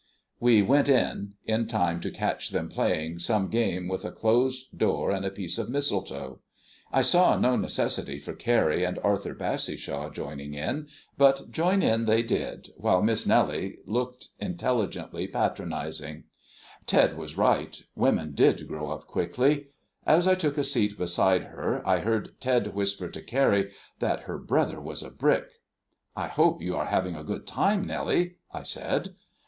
[0.39, 5.11] We went in, in time to catch them playing some game with a closed door
[5.11, 6.39] and a piece of mistletoe.
[6.91, 10.87] I saw no necessity for Carrie and Arthur Bassishaw joining in,
[11.19, 16.23] but join in they did, while Miss Nellie looked intelligently patronising.
[16.87, 19.67] Ted was right women did grow up quickly.
[20.07, 24.39] As I took a seat beside her I heard Ted whisper to Carrie that her
[24.39, 25.45] brother was a brick.
[26.15, 29.09] "I hope you are having a good time, Nellie?" I said.